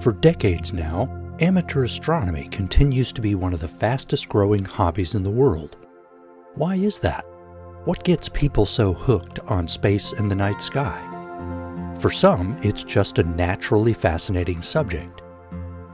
[0.00, 5.22] For decades now, amateur astronomy continues to be one of the fastest growing hobbies in
[5.22, 5.76] the world.
[6.54, 7.26] Why is that?
[7.84, 10.98] What gets people so hooked on space and the night sky?
[12.00, 15.20] For some, it's just a naturally fascinating subject.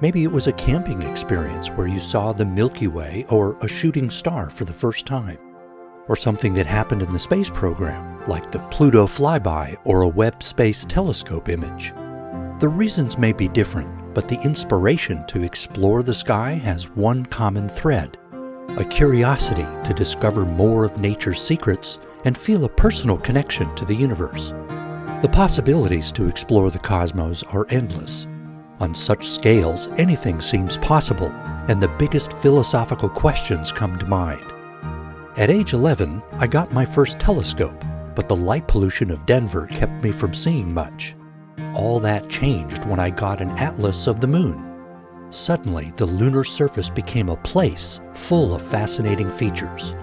[0.00, 4.08] Maybe it was a camping experience where you saw the Milky Way or a shooting
[4.08, 5.38] star for the first time.
[6.06, 10.44] Or something that happened in the space program, like the Pluto flyby or a Webb
[10.44, 11.92] Space Telescope image.
[12.60, 17.68] The reasons may be different, but the inspiration to explore the sky has one common
[17.68, 18.16] thread
[18.78, 23.94] a curiosity to discover more of nature's secrets and feel a personal connection to the
[23.94, 24.54] universe.
[25.20, 28.26] The possibilities to explore the cosmos are endless.
[28.80, 31.28] On such scales, anything seems possible,
[31.68, 34.44] and the biggest philosophical questions come to mind.
[35.36, 40.02] At age 11, I got my first telescope, but the light pollution of Denver kept
[40.02, 41.14] me from seeing much.
[41.74, 44.62] All that changed when I got an atlas of the moon.
[45.30, 49.94] Suddenly, the lunar surface became a place full of fascinating features.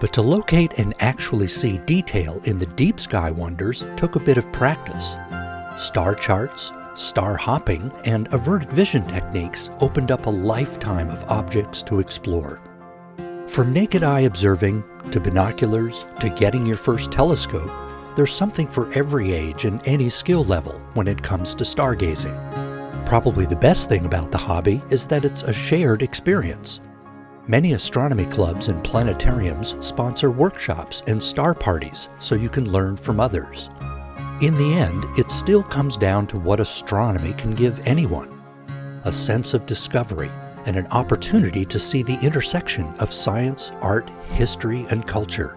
[0.00, 4.36] But to locate and actually see detail in the deep sky wonders took a bit
[4.36, 5.16] of practice.
[5.76, 12.00] Star charts, star hopping, and averted vision techniques opened up a lifetime of objects to
[12.00, 12.60] explore.
[13.46, 17.70] From naked eye observing, to binoculars, to getting your first telescope,
[18.16, 22.34] there's something for every age and any skill level when it comes to stargazing.
[23.06, 26.80] Probably the best thing about the hobby is that it's a shared experience.
[27.46, 33.20] Many astronomy clubs and planetariums sponsor workshops and star parties so you can learn from
[33.20, 33.68] others.
[34.40, 38.30] In the end, it still comes down to what astronomy can give anyone
[39.04, 40.30] a sense of discovery
[40.64, 45.56] and an opportunity to see the intersection of science, art, history, and culture.